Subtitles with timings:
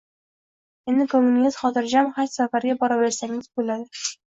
[0.91, 4.11] Endi koʻnglingiz xotirjam haj safariga boraversangiz boʻladi